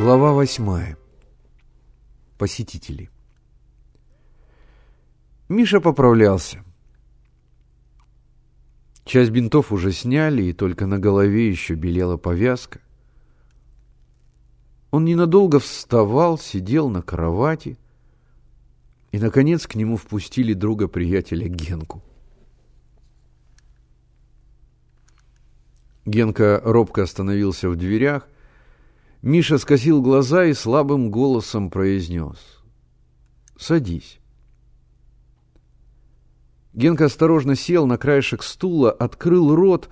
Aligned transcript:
Глава 0.00 0.32
восьмая. 0.32 0.96
Посетители. 2.38 3.10
Миша 5.48 5.80
поправлялся. 5.80 6.62
Часть 9.04 9.32
бинтов 9.32 9.72
уже 9.72 9.90
сняли, 9.90 10.44
и 10.44 10.52
только 10.52 10.86
на 10.86 11.00
голове 11.00 11.50
еще 11.50 11.74
белела 11.74 12.16
повязка. 12.16 12.78
Он 14.92 15.04
ненадолго 15.04 15.58
вставал, 15.58 16.38
сидел 16.38 16.88
на 16.88 17.02
кровати, 17.02 17.76
и, 19.10 19.18
наконец, 19.18 19.66
к 19.66 19.74
нему 19.74 19.96
впустили 19.96 20.52
друга-приятеля 20.52 21.48
Генку. 21.48 22.04
Генка 26.06 26.62
робко 26.64 27.02
остановился 27.02 27.68
в 27.68 27.74
дверях. 27.74 28.28
Миша 29.28 29.58
скосил 29.58 30.00
глаза 30.00 30.46
и 30.46 30.54
слабым 30.54 31.10
голосом 31.10 31.68
произнес. 31.68 32.38
«Садись». 33.58 34.20
Генка 36.72 37.04
осторожно 37.04 37.54
сел 37.54 37.86
на 37.86 37.98
краешек 37.98 38.42
стула, 38.42 38.90
открыл 38.90 39.54
рот, 39.54 39.90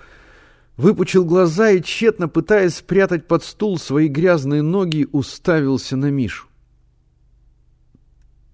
выпучил 0.78 1.26
глаза 1.26 1.68
и, 1.68 1.82
тщетно 1.82 2.28
пытаясь 2.28 2.76
спрятать 2.76 3.28
под 3.28 3.44
стул 3.44 3.76
свои 3.76 4.08
грязные 4.08 4.62
ноги, 4.62 5.06
уставился 5.12 5.98
на 5.98 6.10
Мишу. 6.10 6.46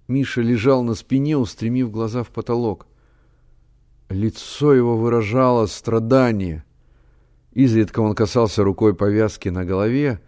Миша 0.08 0.40
лежал 0.40 0.82
на 0.82 0.94
спине, 0.94 1.36
устремив 1.36 1.92
глаза 1.92 2.24
в 2.24 2.30
потолок. 2.30 2.88
Лицо 4.08 4.74
его 4.74 4.96
выражало 4.96 5.66
страдание. 5.66 6.64
Изредка 7.52 8.00
он 8.00 8.16
касался 8.16 8.64
рукой 8.64 8.96
повязки 8.96 9.48
на 9.48 9.64
голове, 9.64 10.20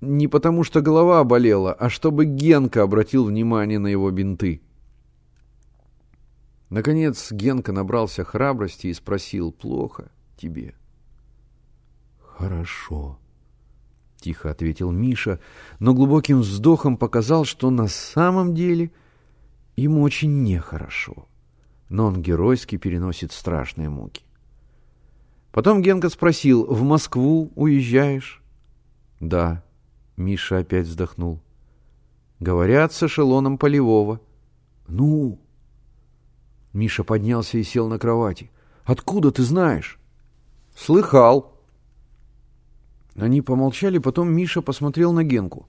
не 0.00 0.28
потому 0.28 0.64
что 0.64 0.80
голова 0.80 1.22
болела, 1.24 1.72
а 1.72 1.90
чтобы 1.90 2.24
Генка 2.24 2.82
обратил 2.82 3.24
внимание 3.24 3.78
на 3.78 3.88
его 3.88 4.10
бинты. 4.10 4.62
Наконец 6.70 7.30
Генка 7.32 7.72
набрался 7.72 8.24
храбрости 8.24 8.86
и 8.86 8.94
спросил, 8.94 9.52
«Плохо 9.52 10.10
тебе?» 10.36 10.74
«Хорошо»,— 12.20 13.18
тихо 14.20 14.50
ответил 14.50 14.90
Миша, 14.92 15.40
но 15.80 15.92
глубоким 15.94 16.40
вздохом 16.40 16.96
показал, 16.96 17.44
что 17.44 17.70
на 17.70 17.88
самом 17.88 18.54
деле 18.54 18.92
ему 19.76 20.02
очень 20.02 20.42
нехорошо, 20.42 21.26
но 21.88 22.06
он 22.06 22.22
геройски 22.22 22.76
переносит 22.76 23.32
страшные 23.32 23.90
муки. 23.90 24.22
Потом 25.50 25.82
Генка 25.82 26.08
спросил, 26.08 26.64
«В 26.64 26.82
Москву 26.82 27.50
уезжаешь?» 27.56 28.42
«Да»,— 29.18 29.64
Миша 30.20 30.58
опять 30.58 30.86
вздохнул. 30.86 31.40
«Говорят, 32.38 32.92
с 32.92 33.02
эшелоном 33.02 33.58
полевого». 33.58 34.20
«Ну?» 34.86 35.40
Миша 36.72 37.04
поднялся 37.04 37.58
и 37.58 37.64
сел 37.64 37.88
на 37.88 37.98
кровати. 37.98 38.50
«Откуда 38.84 39.30
ты 39.30 39.42
знаешь?» 39.42 39.98
«Слыхал». 40.76 41.58
Они 43.16 43.42
помолчали, 43.42 43.98
потом 43.98 44.32
Миша 44.32 44.62
посмотрел 44.62 45.12
на 45.12 45.24
Генку. 45.24 45.68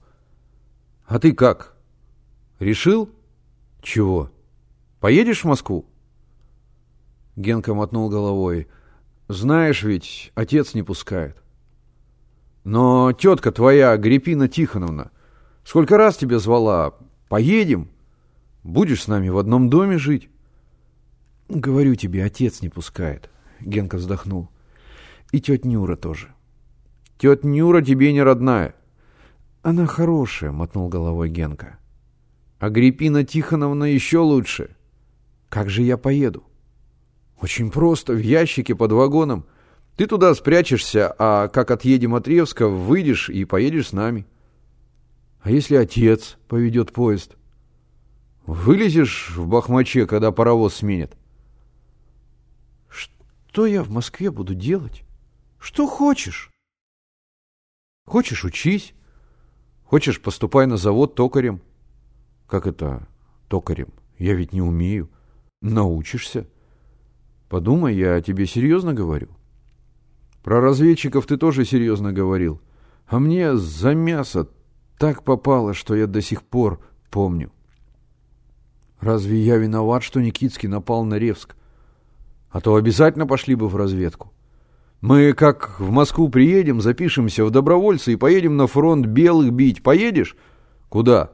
«А 1.06 1.18
ты 1.18 1.32
как? 1.32 1.76
Решил?» 2.58 3.10
«Чего? 3.80 4.30
Поедешь 5.00 5.42
в 5.42 5.46
Москву?» 5.46 5.86
Генка 7.36 7.74
мотнул 7.74 8.08
головой. 8.08 8.68
«Знаешь 9.28 9.82
ведь, 9.82 10.30
отец 10.34 10.74
не 10.74 10.82
пускает». 10.82 11.41
«Но 12.64 13.12
тетка 13.12 13.50
твоя, 13.50 13.92
Агриппина 13.92 14.48
Тихоновна, 14.48 15.10
сколько 15.64 15.96
раз 15.96 16.16
тебя 16.16 16.38
звала? 16.38 16.94
Поедем? 17.28 17.90
Будешь 18.62 19.02
с 19.02 19.08
нами 19.08 19.28
в 19.28 19.38
одном 19.38 19.68
доме 19.68 19.98
жить?» 19.98 20.28
«Говорю 21.48 21.96
тебе, 21.96 22.24
отец 22.24 22.62
не 22.62 22.68
пускает»,— 22.68 23.30
Генка 23.60 23.96
вздохнул. 23.96 24.48
«И 25.32 25.40
тетя 25.40 25.68
Нюра 25.68 25.96
тоже». 25.96 26.28
«Тетя 27.18 27.46
Нюра 27.46 27.82
тебе 27.82 28.12
не 28.12 28.22
родная». 28.22 28.74
«Она 29.62 29.86
хорошая»,— 29.86 30.50
мотнул 30.52 30.88
головой 30.88 31.28
Генка. 31.28 31.78
«Агриппина 32.58 33.24
Тихоновна 33.24 33.84
еще 33.84 34.18
лучше». 34.18 34.76
«Как 35.48 35.68
же 35.68 35.82
я 35.82 35.96
поеду?» 35.96 36.44
«Очень 37.40 37.70
просто, 37.70 38.12
в 38.12 38.18
ящике 38.18 38.74
под 38.74 38.92
вагоном. 38.92 39.44
Ты 39.96 40.06
туда 40.06 40.34
спрячешься, 40.34 41.14
а 41.18 41.48
как 41.48 41.70
отъедем 41.70 42.14
от 42.14 42.26
Ревска, 42.26 42.68
выйдешь 42.68 43.28
и 43.28 43.44
поедешь 43.44 43.88
с 43.88 43.92
нами». 43.92 44.26
«А 45.40 45.50
если 45.50 45.76
отец 45.76 46.38
поведет 46.48 46.92
поезд?» 46.92 47.36
«Вылезешь 48.46 49.32
в 49.36 49.46
бахмаче, 49.46 50.06
когда 50.06 50.32
паровоз 50.32 50.76
сменит?» 50.76 51.16
Что 53.52 53.66
я 53.66 53.82
в 53.82 53.90
Москве 53.90 54.30
буду 54.30 54.54
делать? 54.54 55.04
Что 55.58 55.86
хочешь? 55.86 56.50
Хочешь, 58.06 58.46
учись. 58.46 58.94
Хочешь, 59.84 60.22
поступай 60.22 60.66
на 60.66 60.78
завод 60.78 61.14
токарем. 61.14 61.60
Как 62.46 62.66
это 62.66 63.06
токарем? 63.48 63.92
Я 64.16 64.32
ведь 64.32 64.54
не 64.54 64.62
умею. 64.62 65.10
Научишься. 65.60 66.48
Подумай, 67.50 67.94
я 67.94 68.22
тебе 68.22 68.46
серьезно 68.46 68.94
говорю. 68.94 69.28
Про 70.42 70.60
разведчиков 70.60 71.26
ты 71.26 71.36
тоже 71.36 71.64
серьезно 71.64 72.12
говорил. 72.12 72.60
А 73.06 73.18
мне 73.18 73.56
за 73.56 73.94
мясо 73.94 74.48
так 74.98 75.22
попало, 75.22 75.74
что 75.74 75.94
я 75.94 76.06
до 76.06 76.20
сих 76.20 76.42
пор 76.42 76.80
помню. 77.10 77.52
Разве 79.00 79.38
я 79.38 79.56
виноват, 79.56 80.02
что 80.02 80.20
Никитский 80.20 80.68
напал 80.68 81.04
на 81.04 81.18
Ревск? 81.18 81.56
А 82.50 82.60
то 82.60 82.74
обязательно 82.76 83.26
пошли 83.26 83.54
бы 83.54 83.68
в 83.68 83.76
разведку. 83.76 84.32
Мы 85.00 85.32
как 85.32 85.80
в 85.80 85.90
Москву 85.90 86.28
приедем, 86.28 86.80
запишемся 86.80 87.44
в 87.44 87.50
добровольцы 87.50 88.12
и 88.12 88.16
поедем 88.16 88.56
на 88.56 88.68
фронт 88.68 89.06
белых 89.06 89.52
бить. 89.52 89.82
Поедешь? 89.82 90.36
Куда? 90.88 91.32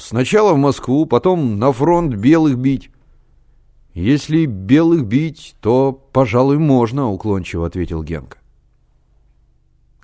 Сначала 0.00 0.54
в 0.54 0.58
Москву, 0.58 1.06
потом 1.06 1.58
на 1.58 1.72
фронт 1.72 2.14
белых 2.14 2.56
бить. 2.58 2.90
Если 3.94 4.46
белых 4.46 5.06
бить, 5.06 5.56
то, 5.60 5.92
пожалуй, 5.92 6.58
можно, 6.58 7.08
уклончиво 7.08 7.66
ответил 7.66 8.02
Генка. 8.02 8.38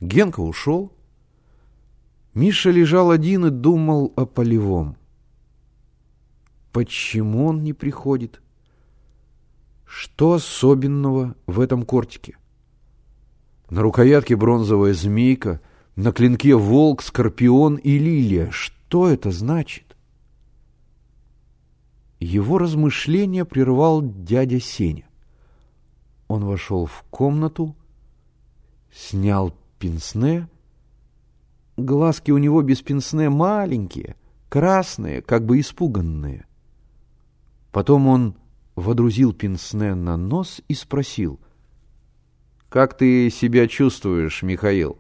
Генка 0.01 0.41
ушел. 0.41 0.93
Миша 2.35 2.71
лежал 2.71 3.11
один 3.11 3.47
и 3.47 3.51
думал 3.51 4.13
о 4.17 4.27
полевом. 4.27 4.97
Почему 6.73 7.47
он 7.47 7.63
не 7.63 7.73
приходит?— 7.73 8.43
что 9.87 10.35
особенного 10.35 11.37
в 11.47 11.61
этом 11.61 11.85
кортике? 11.85 12.37
На 13.71 13.83
рукоятке 13.83 14.37
бронзовая 14.37 14.93
змейка, 14.93 15.61
на 15.95 16.13
клинке 16.13 16.55
волк, 16.55 17.03
скорпион 17.03 17.77
и 17.77 17.99
лилия. 17.99 18.51
Что 18.51 19.09
это 19.09 19.31
значит? 19.31 19.86
Его 22.27 22.59
размышления 22.59 23.45
прервал 23.45 24.03
дядя 24.03 24.59
Сеня. 24.59 25.09
Он 26.27 26.45
вошел 26.45 26.85
в 26.85 27.05
комнату, 27.09 27.77
снял 28.93 29.55
пенсне. 29.79 30.49
Глазки 31.77 32.33
у 32.33 32.39
него 32.39 32.63
без 32.63 32.83
пенсне 32.83 33.31
маленькие, 33.31 34.17
красные, 34.49 35.23
как 35.23 35.47
бы 35.47 35.61
испуганные. 35.61 36.47
Потом 37.71 38.09
он 38.09 38.35
водрузил 38.75 39.33
пенсне 39.33 39.95
на 39.95 40.17
нос 40.17 40.61
и 40.67 40.75
спросил. 40.75 41.39
«Как 42.69 42.99
ты 42.99 43.31
себя 43.31 43.69
чувствуешь, 43.69 44.43
Михаил?» 44.43 44.99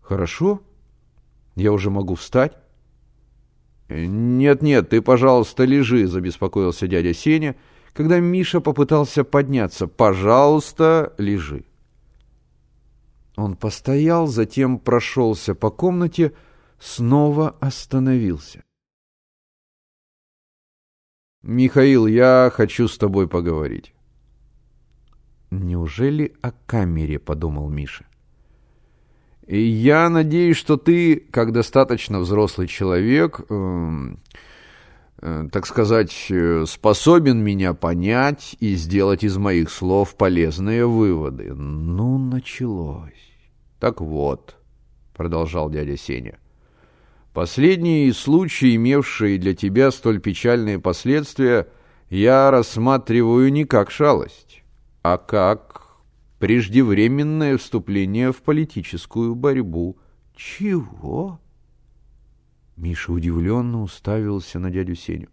«Хорошо. 0.00 0.62
Я 1.56 1.72
уже 1.72 1.90
могу 1.90 2.14
встать». 2.14 2.56
«Нет-нет, 4.40 4.88
ты, 4.88 5.02
пожалуйста, 5.02 5.64
лежи»,— 5.64 6.06
забеспокоился 6.06 6.86
дядя 6.86 7.12
Сеня, 7.12 7.56
когда 7.92 8.20
Миша 8.20 8.62
попытался 8.62 9.22
подняться. 9.22 9.86
«Пожалуйста, 9.86 11.12
лежи». 11.18 11.66
Он 13.36 13.54
постоял, 13.54 14.26
затем 14.26 14.78
прошелся 14.78 15.54
по 15.54 15.70
комнате, 15.70 16.32
снова 16.78 17.54
остановился. 17.60 18.64
«Михаил, 21.42 22.06
я 22.06 22.50
хочу 22.54 22.88
с 22.88 22.96
тобой 22.96 23.28
поговорить». 23.28 23.92
«Неужели 25.50 26.34
о 26.40 26.52
камере?»— 26.52 27.18
подумал 27.18 27.68
Миша. 27.68 28.06
«Я 29.50 30.08
надеюсь, 30.08 30.56
что 30.56 30.76
ты, 30.76 31.16
как 31.16 31.50
достаточно 31.50 32.20
взрослый 32.20 32.68
человек, 32.68 33.40
э, 33.48 34.14
э, 35.22 35.48
так 35.50 35.66
сказать, 35.66 36.26
э, 36.30 36.64
способен 36.68 37.42
меня 37.42 37.74
понять 37.74 38.56
и 38.60 38.76
сделать 38.76 39.24
из 39.24 39.36
моих 39.38 39.70
слов 39.70 40.14
полезные 40.14 40.86
выводы». 40.86 41.52
Ну, 41.52 42.16
началось. 42.16 43.10
Так 43.80 44.00
вот, 44.00 44.54
продолжал 45.14 45.68
дядя 45.68 45.96
Сеня. 45.96 46.38
Последние 47.32 48.14
случаи, 48.14 48.76
имевшие 48.76 49.36
для 49.36 49.56
тебя 49.56 49.90
столь 49.90 50.20
печальные 50.20 50.78
последствия, 50.78 51.66
я 52.08 52.52
рассматриваю 52.52 53.50
не 53.50 53.64
как 53.64 53.90
шалость, 53.90 54.62
а 55.02 55.16
как 55.16 55.79
преждевременное 56.40 57.58
вступление 57.58 58.32
в 58.32 58.38
политическую 58.38 59.34
борьбу. 59.34 59.98
Чего? 60.34 61.38
Миша 62.76 63.12
удивленно 63.12 63.82
уставился 63.82 64.58
на 64.58 64.70
дядю 64.70 64.94
Сеню. 64.94 65.28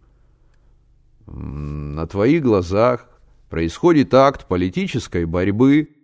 На 1.26 2.06
твоих 2.06 2.42
глазах 2.42 3.08
происходит 3.48 4.12
акт 4.12 4.46
политической 4.46 5.24
борьбы, 5.24 5.96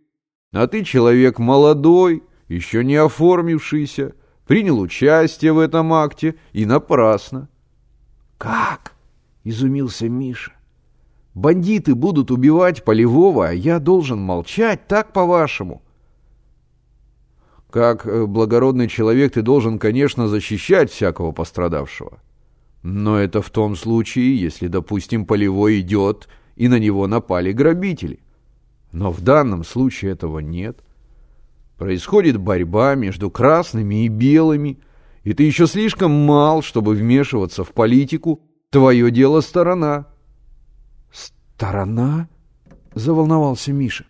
а 0.53 0.67
ты 0.67 0.83
человек 0.83 1.39
молодой, 1.39 2.23
еще 2.49 2.83
не 2.83 2.97
оформившийся, 2.97 4.15
принял 4.47 4.81
участие 4.81 5.53
в 5.53 5.59
этом 5.59 5.93
акте 5.93 6.37
и 6.53 6.65
напрасно. 6.65 7.51
«Как?»— 8.39 8.95
изумился 9.45 10.09
Миша. 10.09 10.53
«Бандиты 11.35 11.95
будут 11.95 12.31
убивать 12.31 12.85
Полевого, 12.85 13.49
а 13.49 13.53
я 13.53 13.79
должен 13.81 14.21
молчать, 14.21 14.87
так 14.87 15.13
по-вашему?» 15.13 15.83
Как 17.71 18.07
э, 18.07 18.25
благородный 18.25 18.87
человек 18.87 19.33
ты 19.33 19.43
должен, 19.43 19.81
конечно, 19.81 20.29
защищать 20.29 20.93
всякого 20.93 21.33
пострадавшего. 21.33 22.21
Но 22.85 23.19
это 23.19 23.43
в 23.43 23.51
том 23.51 23.75
случае, 23.75 24.37
если, 24.37 24.69
допустим, 24.69 25.27
Полевой 25.27 25.81
идет, 25.81 26.29
и 26.55 26.69
на 26.69 26.79
него 26.79 27.09
напали 27.09 27.51
грабители. 27.51 28.21
Но 28.93 29.11
в 29.11 29.23
данном 29.23 29.65
случае 29.65 30.13
этого 30.13 30.39
нет. 30.39 30.85
Происходит 31.77 32.39
борьба 32.39 32.95
между 32.95 33.31
красными 33.31 34.05
и 34.05 34.09
белыми, 34.09 34.79
и 35.25 35.33
ты 35.33 35.43
еще 35.43 35.67
слишком 35.67 36.13
мал, 36.13 36.63
чтобы 36.63 36.93
вмешиваться 36.93 37.65
в 37.65 37.73
политику. 37.73 38.41
Твое 38.71 39.11
дело 39.11 39.41
сторона. 39.41 40.07
Сторона? 41.57 42.29
Заволновался 42.95 43.73
Миша. 43.73 44.07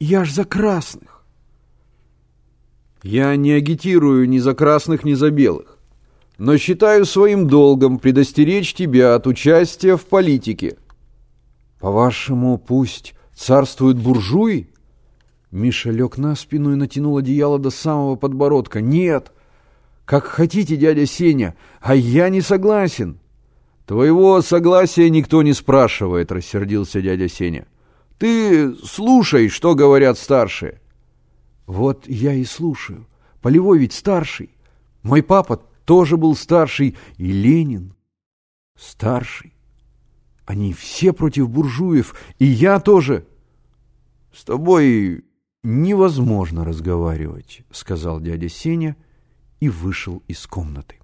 Я 0.00 0.24
ж 0.24 0.32
за 0.32 0.44
красных. 0.44 1.24
Я 3.02 3.34
не 3.36 3.50
агитирую 3.50 4.28
ни 4.28 4.38
за 4.38 4.54
красных, 4.54 5.04
ни 5.04 5.14
за 5.14 5.30
белых. 5.30 5.78
Но 6.38 6.56
считаю 6.56 7.04
своим 7.04 7.48
долгом 7.48 7.98
предостеречь 7.98 8.74
тебя 8.74 9.16
от 9.16 9.26
участия 9.26 9.96
в 9.96 10.04
политике. 10.04 10.76
По-вашему, 11.80 12.58
пусть 12.58 13.14
царствуют 13.34 13.98
буржуи? 13.98 14.68
Миша 15.50 15.90
лег 15.90 16.16
на 16.16 16.36
спину 16.36 16.72
и 16.72 16.76
натянул 16.76 17.16
одеяло 17.16 17.58
до 17.58 17.70
самого 17.70 18.14
подбородка. 18.14 18.80
«Нет! 18.80 19.32
Как 20.04 20.24
хотите, 20.24 20.76
дядя 20.76 21.06
Сеня, 21.06 21.56
а 21.80 21.94
я 21.94 22.28
не 22.28 22.40
согласен!» 22.40 23.18
«Твоего 23.86 24.40
согласия 24.40 25.10
никто 25.10 25.42
не 25.42 25.52
спрашивает»,— 25.52 26.32
рассердился 26.32 27.02
дядя 27.02 27.28
Сеня. 27.28 27.66
«Ты 28.18 28.74
слушай, 28.76 29.48
что 29.48 29.74
говорят 29.74 30.18
старшие». 30.18 30.80
«Вот 31.66 32.06
я 32.08 32.32
и 32.32 32.44
слушаю. 32.44 33.06
Полевой 33.42 33.78
ведь 33.78 33.92
старший. 33.92 34.50
Мой 35.02 35.22
папа 35.22 35.60
тоже 35.84 36.16
был 36.16 36.34
старший, 36.34 36.96
и 37.18 37.26
Ленин 37.26 37.94
старший. 38.76 39.54
Они 40.46 40.72
все 40.72 41.12
против 41.12 41.50
буржуев, 41.50 42.14
и 42.38 42.46
я 42.46 42.80
тоже». 42.80 43.26
«С 44.32 44.44
тобой 44.44 45.24
невозможно 45.62 46.64
разговаривать»,— 46.64 47.62
сказал 47.70 48.20
дядя 48.20 48.48
Сеня 48.48 48.96
и 49.60 49.68
вышел 49.68 50.22
из 50.26 50.46
комнаты. 50.46 50.96